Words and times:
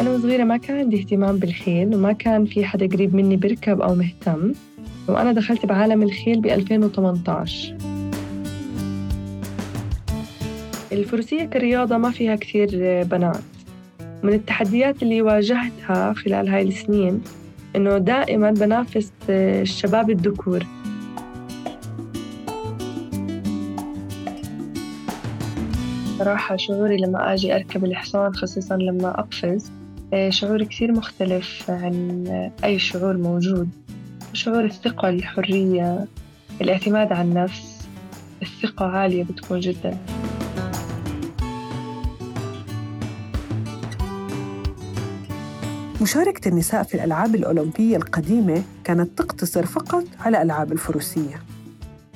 أنا 0.00 0.10
وصغيرة 0.10 0.44
ما 0.44 0.56
كان 0.56 0.78
عندي 0.78 1.00
اهتمام 1.00 1.36
بالخيل 1.36 1.94
وما 1.94 2.12
كان 2.12 2.44
في 2.44 2.64
حدا 2.64 2.86
قريب 2.86 3.14
مني 3.14 3.36
بركب 3.36 3.80
أو 3.80 3.94
مهتم. 3.94 4.52
وأنا 5.08 5.32
دخلت 5.32 5.66
بعالم 5.66 6.02
الخيل 6.02 6.40
ب 6.40 6.46
2018 6.46 7.76
الفروسية 10.92 11.44
كرياضة 11.44 11.96
ما 11.96 12.10
فيها 12.10 12.36
كثير 12.36 12.68
بنات. 13.04 13.40
من 14.22 14.32
التحديات 14.32 15.02
اللي 15.02 15.22
واجهتها 15.22 16.12
خلال 16.12 16.48
هاي 16.48 16.62
السنين 16.62 17.22
إنه 17.76 17.98
دائما 17.98 18.50
بنافس 18.50 19.12
الشباب 19.28 20.10
الذكور. 20.10 20.66
صراحة 26.18 26.56
شعوري 26.56 26.96
لما 26.96 27.34
أجي 27.34 27.54
أركب 27.54 27.84
الحصان 27.84 28.34
خصوصا 28.34 28.76
لما 28.76 29.20
أقفز 29.20 29.70
آه، 29.70 29.79
شعور 30.28 30.64
كثير 30.64 30.92
مختلف 30.92 31.70
عن 31.70 32.26
أي 32.64 32.78
شعور 32.78 33.16
موجود. 33.16 33.68
شعور 34.32 34.64
الثقة 34.64 35.08
الحرية 35.08 36.06
الاعتماد 36.60 37.12
على 37.12 37.28
النفس. 37.28 37.88
الثقة 38.42 38.86
عالية 38.86 39.24
بتكون 39.24 39.60
جدا. 39.60 39.98
مشاركة 46.02 46.48
النساء 46.48 46.82
في 46.82 46.94
الألعاب 46.94 47.34
الأولمبية 47.34 47.96
القديمة 47.96 48.62
كانت 48.84 49.18
تقتصر 49.18 49.66
فقط 49.66 50.04
على 50.20 50.42
ألعاب 50.42 50.72
الفروسية. 50.72 51.42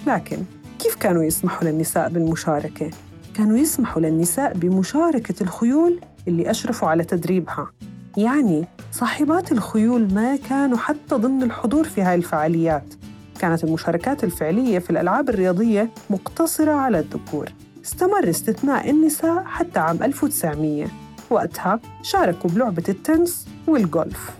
لكن 0.06 0.36
كيف 0.78 0.94
كانوا 0.94 1.24
يسمحوا 1.24 1.68
للنساء 1.68 2.08
بالمشاركة؟ 2.08 2.90
كانوا 3.34 3.58
يسمحوا 3.58 4.02
للنساء 4.02 4.54
بمشاركة 4.54 5.42
الخيول 5.42 6.00
اللي 6.28 6.50
أشرفوا 6.50 6.88
على 6.88 7.04
تدريبها. 7.04 7.70
يعني 8.16 8.64
صاحبات 8.92 9.52
الخيول 9.52 10.14
ما 10.14 10.36
كانوا 10.36 10.78
حتى 10.78 11.14
ضمن 11.14 11.42
الحضور 11.42 11.84
في 11.84 12.02
هاي 12.02 12.14
الفعاليات. 12.14 12.94
كانت 13.40 13.64
المشاركات 13.64 14.24
الفعلية 14.24 14.78
في 14.78 14.90
الألعاب 14.90 15.28
الرياضية 15.28 15.90
مقتصرة 16.10 16.72
على 16.72 16.98
الذكور. 16.98 17.48
استمر 17.84 18.30
استثناء 18.30 18.90
النساء 18.90 19.44
حتى 19.44 19.78
عام 19.78 20.02
1900 20.02 20.86
وقتها 21.30 21.80
شاركوا 22.02 22.50
بلعبة 22.50 22.84
التنس 22.88 23.48
والجولف 23.66 24.30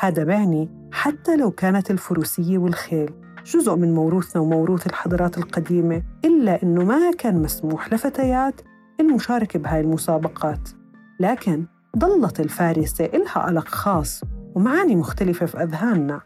هذا 0.00 0.24
بعني 0.24 0.68
حتى 0.92 1.36
لو 1.36 1.50
كانت 1.50 1.90
الفروسية 1.90 2.58
والخيل 2.58 3.25
جزء 3.46 3.76
من 3.76 3.94
موروثنا 3.94 4.42
وموروث 4.42 4.86
الحضارات 4.86 5.38
القديمة 5.38 6.02
إلا 6.24 6.62
أنه 6.62 6.84
ما 6.84 7.10
كان 7.18 7.42
مسموح 7.42 7.92
لفتيات 7.92 8.60
المشاركة 9.00 9.58
بهاي 9.58 9.80
المسابقات. 9.80 10.68
لكن 11.20 11.64
ضلت 11.98 12.40
الفارسة 12.40 13.04
إلها 13.04 13.50
ألق 13.50 13.68
خاص 13.68 14.20
ومعاني 14.54 14.96
مختلفة 14.96 15.46
في 15.46 15.62
أذهاننا. 15.62 16.20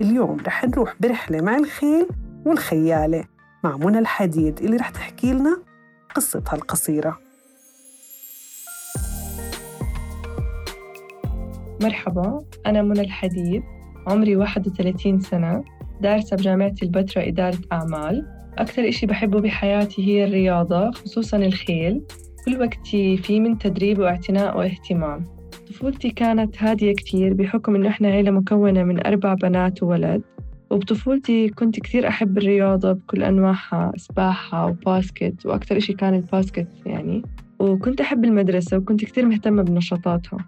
اليوم 0.00 0.36
رح 0.46 0.64
نروح 0.64 0.94
برحلة 1.00 1.40
مع 1.40 1.56
الخيل 1.56 2.08
والخيالة 2.46 3.24
مع 3.64 3.76
منى 3.76 3.98
الحديد 3.98 4.58
اللي 4.58 4.76
رح 4.76 4.90
تحكي 4.90 5.32
لنا 5.32 5.56
قصتها 6.14 6.54
القصيرة. 6.54 7.18
مرحبا 11.82 12.44
أنا 12.66 12.82
منى 12.82 13.00
الحديد 13.00 13.62
عمري 14.06 14.36
31 14.36 15.20
سنة. 15.20 15.75
دارسة 16.00 16.36
بجامعة 16.36 16.74
البتراء 16.82 17.28
إدارة 17.28 17.58
أعمال. 17.72 18.26
أكثر 18.58 18.88
إشي 18.88 19.06
بحبه 19.06 19.40
بحياتي 19.40 20.06
هي 20.06 20.24
الرياضة 20.24 20.90
خصوصاً 20.90 21.36
الخيل. 21.36 22.02
كل 22.44 22.60
وقتي 22.60 23.16
فيه 23.16 23.40
من 23.40 23.58
تدريب 23.58 23.98
واعتناء 23.98 24.58
واهتمام. 24.58 25.26
طفولتي 25.68 26.10
كانت 26.10 26.62
هادية 26.62 26.92
كتير 26.92 27.34
بحكم 27.34 27.74
إنه 27.74 27.88
إحنا 27.88 28.08
عيلة 28.08 28.30
مكونة 28.30 28.84
من 28.84 29.06
أربع 29.06 29.34
بنات 29.34 29.82
وولد. 29.82 30.22
وبطفولتي 30.70 31.48
كنت 31.48 31.80
كثير 31.80 32.08
أحب 32.08 32.38
الرياضة 32.38 32.92
بكل 32.92 33.22
أنواعها 33.22 33.92
سباحة 33.96 34.66
وباسكت 34.66 35.46
وأكثر 35.46 35.76
إشي 35.76 35.92
كان 35.92 36.14
الباسكت 36.14 36.68
يعني. 36.86 37.22
وكنت 37.58 38.00
أحب 38.00 38.24
المدرسة 38.24 38.76
وكنت 38.76 39.04
كثير 39.04 39.26
مهتمة 39.26 39.62
بنشاطاتها. 39.62 40.38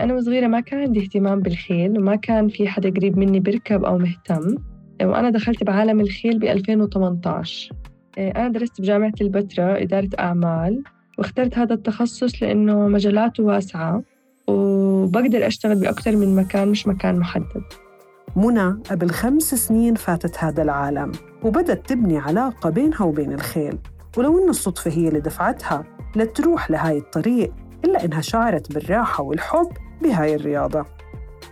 أنا 0.00 0.14
وصغيرة 0.14 0.46
ما 0.46 0.60
كان 0.60 0.80
عندي 0.80 1.00
اهتمام 1.00 1.40
بالخيل 1.40 1.98
وما 1.98 2.16
كان 2.16 2.48
في 2.48 2.68
حدا 2.68 2.90
قريب 2.90 3.18
مني 3.18 3.40
بركب 3.40 3.84
أو 3.84 3.98
مهتم. 3.98 4.54
وأنا 5.02 5.30
دخلت 5.30 5.64
بعالم 5.64 6.00
الخيل 6.00 6.38
ب 6.38 6.44
2018 6.44 7.72
أنا 8.18 8.48
درست 8.48 8.80
بجامعة 8.80 9.12
البتراء 9.20 9.82
إدارة 9.82 10.08
أعمال 10.18 10.82
واخترت 11.18 11.58
هذا 11.58 11.74
التخصص 11.74 12.42
لأنه 12.42 12.88
مجالاته 12.88 13.42
واسعة 13.42 14.02
وبقدر 14.46 15.46
أشتغل 15.46 15.80
بأكثر 15.80 16.16
من 16.16 16.36
مكان 16.36 16.68
مش 16.68 16.86
مكان 16.86 17.18
محدد. 17.18 17.62
منى 18.36 18.76
قبل 18.90 19.10
خمس 19.10 19.54
سنين 19.54 19.94
فاتت 19.94 20.38
هذا 20.38 20.62
العالم 20.62 21.12
وبدت 21.42 21.88
تبني 21.88 22.18
علاقة 22.18 22.70
بينها 22.70 23.02
وبين 23.02 23.32
الخيل. 23.32 23.78
ولو 24.16 24.38
إنه 24.38 24.50
الصدفة 24.50 24.90
هي 24.90 25.08
اللي 25.08 25.20
دفعتها 25.20 25.84
لتروح 26.16 26.70
لهاي 26.70 26.98
الطريق 26.98 27.52
إلا 27.84 28.04
إنها 28.04 28.20
شعرت 28.20 28.74
بالراحة 28.74 29.22
والحب 29.22 29.68
بهاي 30.02 30.34
الرياضة. 30.34 30.84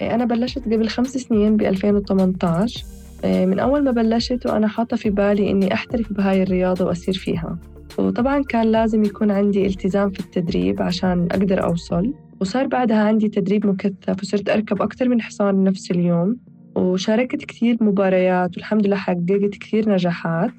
أنا 0.03 0.25
بلشت 0.25 0.65
قبل 0.65 0.89
خمس 0.89 1.09
سنين 1.09 1.57
ب 1.57 1.63
2018 1.63 2.98
من 3.25 3.59
أول 3.59 3.85
ما 3.85 3.91
بلشت 3.91 4.47
وأنا 4.47 4.69
حاطة 4.69 4.97
في 4.97 5.11
بالي 5.11 5.51
إني 5.51 5.75
أحترف 5.75 6.13
بهاي 6.13 6.43
الرياضة 6.43 6.85
وأصير 6.85 7.15
فيها. 7.15 7.59
وطبعا 7.99 8.43
كان 8.43 8.67
لازم 8.67 9.05
يكون 9.05 9.31
عندي 9.31 9.67
التزام 9.67 10.11
في 10.11 10.21
التدريب 10.21 10.83
عشان 10.83 11.29
أقدر 11.31 11.65
أوصل. 11.65 12.15
وصار 12.41 12.67
بعدها 12.67 13.03
عندي 13.03 13.29
تدريب 13.29 13.67
مكثف 13.67 14.23
وصرت 14.23 14.49
أركب 14.49 14.83
أكثر 14.83 15.09
من 15.09 15.23
حصان 15.23 15.65
نفس 15.65 15.91
اليوم. 15.91 16.37
وشاركت 16.77 17.45
كثير 17.45 17.77
مباريات 17.81 18.57
والحمد 18.57 18.87
لله 18.87 18.97
حققت 18.97 19.55
كثير 19.61 19.89
نجاحات. 19.89 20.51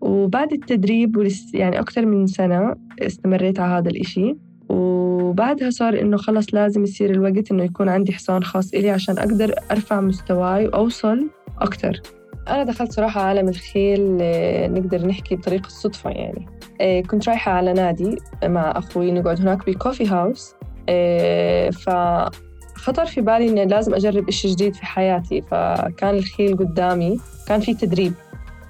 وبعد 0.00 0.52
التدريب 0.52 1.28
يعني 1.54 1.80
أكثر 1.80 2.06
من 2.06 2.26
سنة 2.26 2.74
استمريت 3.02 3.60
على 3.60 3.72
هذا 3.72 3.90
الإشي. 3.90 4.36
وبعدها 4.68 5.70
صار 5.70 6.00
إنه 6.00 6.16
خلص 6.16 6.54
لازم 6.54 6.82
يصير 6.82 7.10
الوقت 7.10 7.50
إنه 7.50 7.64
يكون 7.64 7.88
عندي 7.88 8.12
حصان 8.12 8.42
خاص 8.42 8.74
إلي 8.74 8.90
عشان 8.90 9.18
أقدر 9.18 9.54
أرفع 9.70 10.00
مستواي 10.00 10.66
وأوصل 10.66 11.30
أكثر 11.62 12.00
أنا 12.48 12.64
دخلت 12.64 12.92
صراحة 12.92 13.20
عالم 13.20 13.48
الخيل 13.48 14.18
آه، 14.20 14.66
نقدر 14.66 15.06
نحكي 15.06 15.36
بطريقة 15.36 15.66
الصدفة 15.66 16.10
يعني. 16.10 16.46
آه، 16.80 17.00
كنت 17.00 17.28
رايحة 17.28 17.52
على 17.52 17.72
نادي 17.72 18.16
مع 18.44 18.70
أخوي 18.76 19.12
نقعد 19.12 19.40
هناك 19.40 19.66
بكوفي 19.66 20.06
هاوس 20.06 20.54
آه، 20.88 21.70
فخطر 21.70 23.06
في 23.06 23.20
بالي 23.20 23.48
إني 23.48 23.64
لازم 23.64 23.94
أجرب 23.94 24.28
إشي 24.28 24.48
جديد 24.48 24.74
في 24.74 24.86
حياتي. 24.86 25.42
فكان 25.42 26.14
الخيل 26.14 26.56
قدامي 26.56 27.20
كان 27.48 27.60
في 27.60 27.74
تدريب. 27.74 28.12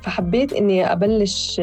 فحبيت 0.02 0.52
إني 0.52 0.92
أبلش 0.92 1.60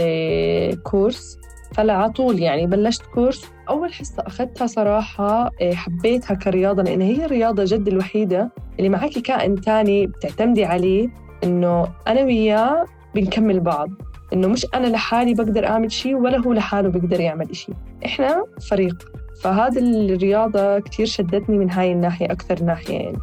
كورس. 0.84 1.38
فلا 1.74 1.94
على 1.94 2.12
طول 2.12 2.40
يعني 2.40 2.68
بلشت 2.68 3.02
كورس 3.02 3.46
أول 3.69 3.93
حصة 3.93 4.23
أخذتها 4.27 4.67
صراحة 4.67 5.51
حبيتها 5.73 6.33
كرياضة 6.33 6.83
لأن 6.83 7.01
هي 7.01 7.25
الرياضة 7.25 7.63
جد 7.63 7.87
الوحيدة 7.87 8.51
اللي 8.79 8.89
معك 8.89 9.11
كائن 9.11 9.61
تاني 9.61 10.07
بتعتمدي 10.07 10.65
عليه 10.65 11.09
إنه 11.43 11.87
أنا 12.07 12.23
وياه 12.23 12.85
بنكمل 13.15 13.59
بعض. 13.59 13.89
إنه 14.33 14.47
مش 14.47 14.65
أنا 14.73 14.87
لحالي 14.87 15.33
بقدر 15.33 15.67
أعمل 15.67 15.91
شيء 15.91 16.15
ولا 16.15 16.37
هو 16.37 16.53
لحاله 16.53 16.89
بيقدر 16.89 17.19
يعمل 17.19 17.55
شيء 17.55 17.75
إحنا 18.05 18.45
فريق. 18.69 19.11
فهذا 19.41 19.81
الرياضة 19.81 20.79
كتير 20.79 21.05
شدتني 21.05 21.57
من 21.57 21.71
هاي 21.71 21.91
الناحية 21.91 22.25
أكثر 22.25 22.63
ناحية 22.63 22.97
يعني. 22.97 23.17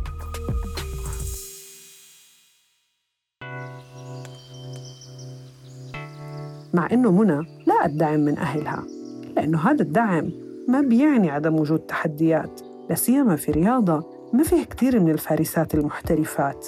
مع 6.74 6.88
إنه 6.92 7.12
منى 7.12 7.46
لا 7.66 7.86
الدعم 7.86 8.20
من 8.20 8.38
أهلها. 8.38 9.01
لأنه 9.36 9.58
هذا 9.58 9.82
الدعم 9.82 10.30
ما 10.68 10.80
بيعني 10.80 11.30
عدم 11.30 11.54
وجود 11.54 11.78
تحديات 11.78 12.60
لا 12.90 12.94
سيما 12.94 13.36
في 13.36 13.52
رياضة 13.52 14.04
ما 14.32 14.42
فيها 14.42 14.64
كثير 14.64 15.00
من 15.00 15.10
الفارسات 15.10 15.74
المحترفات. 15.74 16.66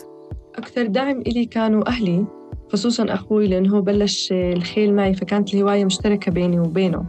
أكثر 0.54 0.86
دعم 0.86 1.20
إلي 1.20 1.44
كانوا 1.44 1.88
أهلي 1.88 2.24
خصوصاً 2.72 3.14
أخوي 3.14 3.46
لأنه 3.46 3.76
هو 3.76 3.80
بلش 3.80 4.32
الخيل 4.32 4.94
معي 4.94 5.14
فكانت 5.14 5.54
الهواية 5.54 5.84
مشتركة 5.84 6.32
بيني 6.32 6.60
وبينه. 6.60 7.06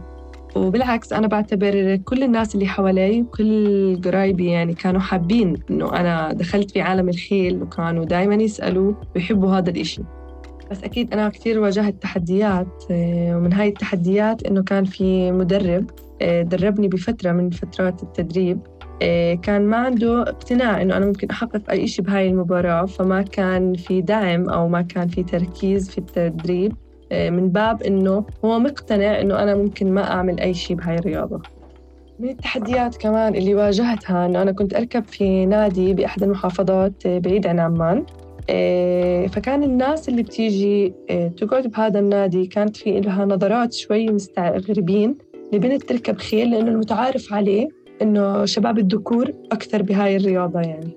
وبالعكس 0.56 1.12
أنا 1.12 1.26
بعتبر 1.26 1.96
كل 1.96 2.22
الناس 2.22 2.54
اللي 2.54 2.66
حوالي 2.66 3.22
وكل 3.22 4.00
قرايبي 4.04 4.46
يعني 4.46 4.74
كانوا 4.74 5.00
حابين 5.00 5.56
إنه 5.70 6.00
أنا 6.00 6.32
دخلت 6.32 6.70
في 6.70 6.80
عالم 6.80 7.08
الخيل 7.08 7.62
وكانوا 7.62 8.04
دائما 8.04 8.34
يسألوا 8.34 8.94
ويحبوا 9.14 9.50
هذا 9.50 9.70
الإشي. 9.70 10.02
بس 10.70 10.84
أكيد 10.84 11.12
أنا 11.12 11.28
كثير 11.28 11.60
واجهت 11.60 12.02
تحديات 12.02 12.84
آه، 12.90 13.36
ومن 13.36 13.52
هاي 13.52 13.68
التحديات 13.68 14.42
إنه 14.46 14.62
كان 14.62 14.84
في 14.84 15.32
مدرب 15.32 15.90
آه، 16.22 16.42
دربني 16.42 16.88
بفترة 16.88 17.32
من 17.32 17.50
فترات 17.50 18.02
التدريب 18.02 18.60
آه، 19.02 19.34
كان 19.34 19.66
ما 19.66 19.76
عنده 19.76 20.22
اقتناع 20.22 20.82
إنه 20.82 20.96
أنا 20.96 21.06
ممكن 21.06 21.30
أحقق 21.30 21.70
أي 21.70 21.86
شيء 21.86 22.04
بهاي 22.04 22.28
المباراة 22.28 22.86
فما 22.86 23.22
كان 23.22 23.74
في 23.74 24.00
دعم 24.00 24.48
أو 24.48 24.68
ما 24.68 24.82
كان 24.82 25.08
في 25.08 25.22
تركيز 25.22 25.90
في 25.90 25.98
التدريب 25.98 26.72
من 27.12 27.48
باب 27.48 27.82
إنه 27.82 28.26
هو 28.44 28.58
مقتنع 28.58 29.20
إنه 29.20 29.42
أنا 29.42 29.54
ممكن 29.54 29.94
ما 29.94 30.10
أعمل 30.12 30.40
أي 30.40 30.54
شيء 30.54 30.76
بهاي 30.76 30.94
الرياضة. 30.94 31.42
من 32.18 32.28
التحديات 32.28 32.96
كمان 32.96 33.34
اللي 33.34 33.54
واجهتها 33.54 34.26
إنه 34.26 34.42
أنا 34.42 34.52
كنت 34.52 34.74
أركب 34.74 35.04
في 35.04 35.46
نادي 35.46 35.94
بأحد 35.94 36.22
المحافظات 36.22 37.06
بعيد 37.06 37.46
عن 37.46 37.60
عمان. 37.60 38.06
فكان 39.28 39.62
الناس 39.62 40.08
اللي 40.08 40.22
بتيجي 40.22 40.94
تقعد 41.36 41.66
بهذا 41.66 41.98
النادي 41.98 42.46
كانت 42.46 42.76
في 42.76 43.00
لها 43.00 43.24
نظرات 43.24 43.72
شوي 43.72 44.06
مستغربين 44.06 45.18
لبنت 45.52 45.82
تركب 45.82 46.18
خيل 46.18 46.50
لأنه 46.50 46.70
المتعارف 46.70 47.32
عليه 47.32 47.68
إنه 48.02 48.44
شباب 48.44 48.78
الذكور 48.78 49.32
أكثر 49.52 49.82
بهاي 49.82 50.16
الرياضة 50.16 50.60
يعني. 50.60 50.90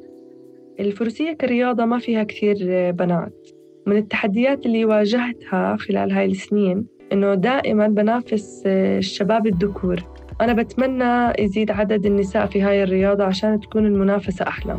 الفروسية 0.80 1.34
كرياضة 1.34 1.86
ما 1.86 2.00
فيها 2.00 2.24
كثير 2.24 2.58
بنات. 2.92 3.48
من 3.88 3.98
التحديات 3.98 4.66
اللي 4.66 4.86
واجهتها 4.86 5.78
خلال 5.78 6.12
هاي 6.12 6.26
السنين 6.26 6.86
إنه 7.14 7.34
دائما 7.34 7.88
بنافس 7.88 8.64
الشباب 8.66 9.48
الذكور. 9.48 10.04
أنا 10.42 10.54
بتمنى 10.54 11.34
يزيد 11.40 11.72
عدد 11.72 12.06
النساء 12.06 12.46
في 12.46 12.62
هاي 12.62 12.84
الرياضة 12.84 13.24
عشان 13.24 13.60
تكون 13.60 13.86
المنافسة 13.86 14.48
أحلى. 14.48 14.78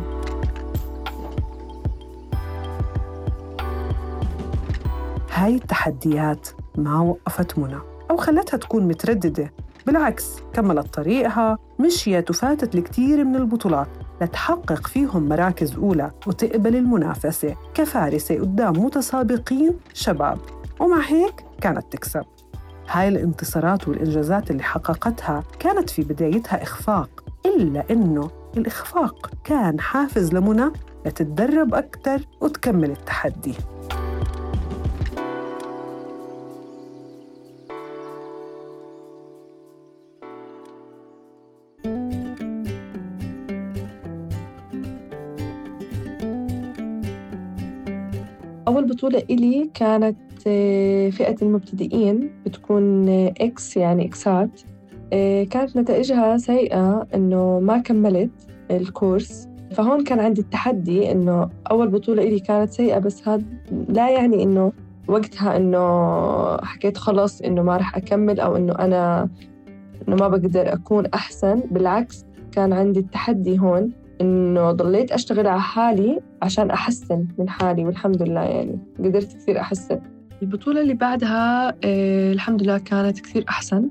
هاي 5.33 5.55
التحديات 5.55 6.47
ما 6.77 6.99
وقفت 6.99 7.59
منى 7.59 7.79
أو 8.11 8.17
خلتها 8.17 8.57
تكون 8.57 8.87
مترددة. 8.87 9.53
بالعكس 9.85 10.25
كملت 10.53 10.93
طريقها 10.93 11.57
مشيت 11.79 12.29
وفاتت 12.29 12.75
الكثير 12.75 13.23
من 13.23 13.35
البطولات 13.35 13.87
لتحقق 14.21 14.87
فيهم 14.87 15.29
مراكز 15.29 15.75
أولى 15.75 16.11
وتقبل 16.27 16.75
المنافسة 16.75 17.55
كفارسة 17.73 18.39
قدام 18.39 18.73
متسابقين 18.85 19.73
شباب. 19.93 20.37
ومع 20.79 21.01
هيك 21.07 21.45
كانت 21.61 21.85
تكسب. 21.91 22.25
هاي 22.89 23.07
الانتصارات 23.07 23.87
والإنجازات 23.87 24.51
اللي 24.51 24.63
حققتها 24.63 25.43
كانت 25.59 25.89
في 25.89 26.01
بدايتها 26.01 26.63
إخفاق 26.63 27.09
إلا 27.45 27.83
إنه 27.91 28.29
الإخفاق 28.57 29.31
كان 29.43 29.79
حافز 29.79 30.33
لمنى 30.33 30.71
لتتدرب 31.05 31.73
أكثر 31.73 32.21
وتكمل 32.41 32.91
التحدي. 32.91 33.53
أول 48.67 48.85
بطولة 48.85 49.23
إلي 49.29 49.69
كانت 49.73 50.17
آه، 50.47 51.09
فئة 51.09 51.35
المبتدئين 51.41 52.31
بتكون 52.45 53.09
إكس 53.41 53.77
يعني 53.77 54.05
إكسات 54.05 54.61
آه، 55.13 55.43
كانت 55.43 55.77
نتائجها 55.77 56.37
سيئة 56.37 57.07
إنه 57.15 57.59
ما 57.59 57.77
كملت 57.77 58.31
الكورس. 58.71 59.47
فهون 59.71 60.03
كان 60.03 60.19
عندي 60.19 60.41
التحدي 60.41 61.11
إنه 61.11 61.49
أول 61.71 61.87
بطولة 61.87 62.23
إلي 62.23 62.39
كانت 62.39 62.71
سيئة 62.71 62.99
بس 62.99 63.27
هذا 63.27 63.43
لا 63.89 64.09
يعني 64.09 64.43
إنه 64.43 64.71
وقتها 65.07 65.57
إنه 65.57 66.57
حكيت 66.57 66.97
خلص 66.97 67.41
إنه 67.41 67.61
ما 67.61 67.77
رح 67.77 67.97
أكمل 67.97 68.39
أو 68.39 68.55
إنه 68.55 68.73
أنا 68.73 69.29
إنه 70.07 70.15
ما 70.15 70.27
بقدر 70.27 70.73
أكون 70.73 71.05
أحسن. 71.05 71.59
بالعكس 71.71 72.25
كان 72.51 72.73
عندي 72.73 72.99
التحدي 72.99 73.59
هون 73.59 73.91
إنه 74.21 74.71
ضليت 74.71 75.11
أشتغل 75.11 75.47
على 75.47 75.61
حالي 75.61 76.19
عشان 76.41 76.71
أحسن 76.71 77.27
من 77.37 77.49
حالي 77.49 77.85
والحمد 77.85 78.21
لله 78.23 78.41
يعني 78.41 78.79
قدرت 78.99 79.33
كثير 79.33 79.59
أحسن. 79.59 79.99
البطولة 80.41 80.81
اللي 80.81 80.93
بعدها 80.93 81.69
آه 81.83 82.31
الحمد 82.33 82.63
لله 82.63 82.77
كانت 82.77 83.19
كثير 83.19 83.45
أحسن 83.49 83.89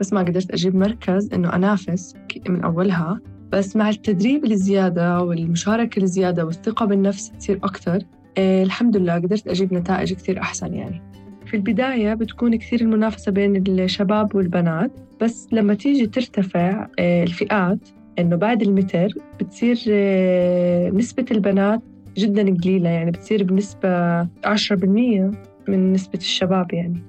بس 0.00 0.12
ما 0.12 0.20
قدرت 0.20 0.50
أجيب 0.50 0.76
مركز 0.76 1.32
إنه 1.34 1.54
أنافس 1.54 2.14
من 2.48 2.64
أولها. 2.64 3.20
بس 3.52 3.76
مع 3.76 3.88
التدريب 3.88 4.44
الزيادة 4.44 5.22
والمشاركة 5.22 6.02
الزيادة 6.02 6.44
والثقة 6.44 6.86
بالنفس 6.86 7.30
تصير 7.30 7.56
أكثر 7.56 7.98
آه 8.38 8.62
الحمد 8.62 8.96
لله 8.96 9.14
قدرت 9.14 9.48
أجيب 9.48 9.74
نتائج 9.74 10.12
كثير 10.12 10.40
أحسن 10.40 10.74
يعني. 10.74 11.02
في 11.46 11.56
البداية 11.56 12.14
بتكون 12.14 12.56
كثير 12.56 12.80
المنافسة 12.80 13.32
بين 13.32 13.56
الشباب 13.68 14.34
والبنات 14.34 14.90
بس 15.20 15.48
لما 15.52 15.74
تيجي 15.74 16.06
ترتفع 16.06 16.86
آه 16.98 17.24
الفئات 17.24 17.78
إنه 18.18 18.36
بعد 18.36 18.62
المتر 18.62 19.08
بتصير 19.40 19.78
آه، 19.90 20.90
نسبة 20.90 21.24
البنات 21.30 21.80
جدا 22.16 22.56
قليلة 22.64 22.90
يعني 22.90 23.10
بتصير 23.10 23.42
بنسبة 23.44 24.22
10% 24.44 25.30
من 25.68 25.92
نسبة 25.92 26.18
الشباب 26.18 26.72
يعني. 26.72 27.02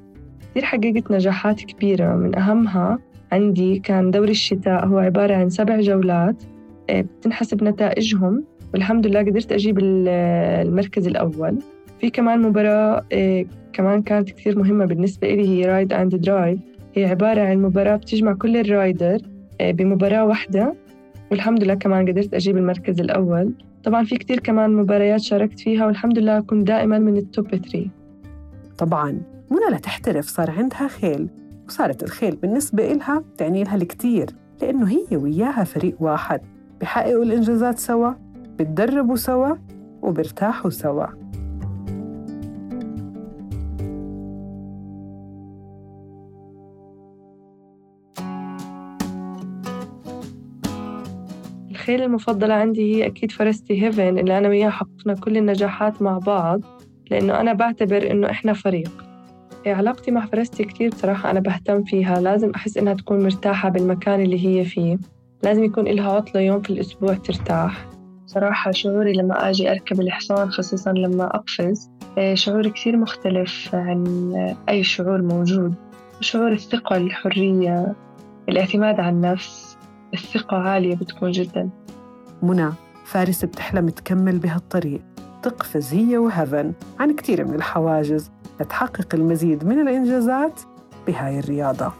كثير 0.51 0.65
حققت 0.65 1.11
نجاحات 1.11 1.61
كبيرة 1.61 2.15
من 2.15 2.35
أهمها 2.37 2.99
عندي 3.31 3.79
كان 3.79 4.11
دوري 4.11 4.31
الشتاء 4.31 4.85
هو 4.85 4.97
عبارة 4.97 5.35
عن 5.35 5.49
سبع 5.49 5.79
جولات 5.79 6.43
آه، 6.89 7.01
بتنحسب 7.01 7.63
نتائجهم 7.63 8.43
والحمد 8.73 9.07
لله 9.07 9.19
قدرت 9.19 9.51
أجيب 9.51 9.79
المركز 9.81 11.07
الأول. 11.07 11.57
في 11.99 12.09
كمان 12.09 12.41
مباراة 12.41 13.05
آه، 13.13 13.45
كمان 13.73 14.01
كانت 14.01 14.29
كثير 14.29 14.59
مهمة 14.59 14.85
بالنسبة 14.85 15.27
لي 15.35 15.49
هي 15.49 15.65
ride 15.65 15.93
and 15.93 16.15
drive 16.15 16.59
هي 16.95 17.05
عبارة 17.05 17.41
عن 17.41 17.61
مباراة 17.61 17.95
بتجمع 17.95 18.33
كل 18.33 18.57
ال 18.57 18.67
rider 18.67 19.17
بمباراة 19.61 20.25
واحدة. 20.25 20.75
والحمد 21.31 21.63
لله 21.63 21.73
كمان 21.73 22.09
قدرت 22.09 22.33
أجيب 22.33 22.57
المركز 22.57 22.99
الأول. 22.99 23.53
طبعا 23.83 24.03
في 24.03 24.15
كتير 24.15 24.39
كمان 24.39 24.73
مباريات 24.73 25.21
شاركت 25.21 25.59
فيها 25.59 25.85
والحمد 25.85 26.19
لله 26.19 26.39
كنت 26.39 26.67
دائما 26.67 26.99
من 26.99 27.17
التوب 27.17 27.47
3 27.47 27.89
طبعا. 28.77 29.11
منى 29.51 29.75
لتحترف 29.77 30.25
صار 30.25 30.51
عندها 30.51 30.87
خيل 30.87 31.29
وصارت 31.67 32.03
الخيل 32.03 32.35
بالنسبة 32.35 32.91
إلها 32.91 33.23
تعني 33.37 33.63
لها 33.63 33.75
الكثير 33.75 34.25
لأنه 34.61 34.89
هي 34.89 35.17
وياها 35.17 35.63
فريق 35.63 35.95
واحد. 35.99 36.41
بحققوا 36.81 37.23
الإنجازات 37.23 37.79
سوا 37.79 38.11
بتدربوا 38.59 39.15
سوا 39.15 39.55
وبرتاحوا 40.01 40.71
سوا. 40.71 41.05
الخيل 51.89 52.05
المفضلة 52.05 52.53
عندي 52.53 52.95
هي 52.95 53.05
أكيد 53.05 53.31
فرستي 53.31 53.83
هيفن 53.83 54.19
اللي 54.19 54.37
أنا 54.37 54.49
وياها 54.49 54.69
حققنا 54.69 55.13
كل 55.13 55.37
النجاحات 55.37 56.01
مع 56.01 56.17
بعض 56.17 56.61
لأنه 57.11 57.39
أنا 57.41 57.53
بعتبر 57.53 58.11
إنه 58.11 58.29
إحنا 58.29 58.53
فريق. 58.53 59.05
إيه، 59.65 59.73
علاقتي 59.73 60.11
مع 60.11 60.25
فرستي 60.25 60.63
كتير 60.63 60.89
بصراحة 60.89 61.31
أنا 61.31 61.39
بهتم 61.39 61.83
فيها 61.83 62.21
لازم 62.21 62.51
أحس 62.55 62.77
إنها 62.77 62.93
تكون 62.93 63.23
مرتاحة 63.23 63.69
بالمكان 63.69 64.21
اللي 64.21 64.47
هي 64.47 64.65
فيه. 64.65 64.97
لازم 65.43 65.63
يكون 65.63 65.87
إلها 65.87 66.11
عطلة 66.11 66.41
يوم 66.41 66.61
في 66.61 66.69
الأسبوع 66.69 67.13
ترتاح. 67.13 67.85
صراحة 68.25 68.71
شعوري 68.71 69.13
لما 69.13 69.49
أجي 69.49 69.71
أركب 69.71 70.01
الحصان 70.01 70.51
خصوصا 70.51 70.91
لما 70.91 71.35
أقفز 71.35 71.89
إيه، 72.17 72.35
شعور 72.35 72.67
كثير 72.67 72.97
مختلف 72.97 73.75
عن 73.75 74.33
أي 74.69 74.83
شعور 74.83 75.21
موجود. 75.21 75.73
شعور 76.21 76.51
الثقة 76.51 76.97
الحرية 76.97 77.95
الاعتماد 78.49 78.99
على 78.99 79.09
النفس. 79.09 79.68
الثقة 80.13 80.57
عالية 80.57 80.95
بتكون 80.95 81.31
جدا. 81.31 81.69
منى 82.43 82.69
فارس 83.05 83.45
بتحلم 83.45 83.89
تكمل 83.89 84.37
بهالطريق. 84.37 85.01
تقفز 85.43 85.93
هي 85.93 86.17
وهيفن 86.17 86.73
عن 86.99 87.15
كثير 87.15 87.47
من 87.47 87.55
الحواجز 87.55 88.31
لتحقق 88.61 89.15
المزيد 89.15 89.65
من 89.65 89.79
الإنجازات 89.79 90.61
بهاي 91.07 91.39
الرياضة. 91.39 91.93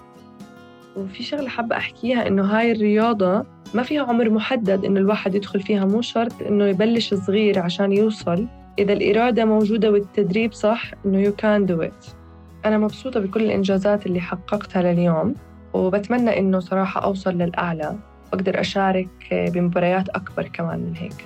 وفي 0.97 1.23
شغلة 1.23 1.49
حابة 1.49 1.77
أحكيها 1.77 2.27
إنه 2.27 2.43
هاي 2.43 2.71
الرياضة 2.71 3.45
ما 3.73 3.83
فيها 3.83 4.03
عمر 4.03 4.29
محدد 4.29 4.85
إنه 4.85 4.99
الواحد 4.99 5.35
يدخل 5.35 5.59
فيها 5.59 5.85
مو 5.85 6.01
شرط 6.01 6.41
إنه 6.41 6.65
يبلش 6.65 7.13
صغير 7.13 7.59
عشان 7.59 7.91
يوصل. 7.91 8.47
إذا 8.79 8.93
الإرادة 8.93 9.45
موجودة 9.45 9.91
والتدريب 9.91 10.53
صح 10.53 10.91
إنه 11.05 11.29
you 11.29 11.33
can 11.33 11.71
do 11.71 11.85
it. 11.87 12.13
أنا 12.65 12.77
مبسوطة 12.77 13.19
بكل 13.19 13.41
الإنجازات 13.43 14.05
اللي 14.05 14.21
حققتها 14.21 14.81
لليوم. 14.81 15.35
وبتمنى 15.73 16.39
إنه 16.39 16.59
صراحة 16.59 17.03
أوصل 17.03 17.31
للأعلى. 17.31 17.95
وأقدر 18.33 18.59
أشارك 18.59 19.09
بمباريات 19.31 20.09
أكبر 20.09 20.47
كمان 20.47 20.79
من 20.79 20.95
هيك. 20.95 21.25